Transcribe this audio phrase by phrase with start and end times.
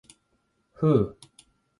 [0.73, 1.17] ふう。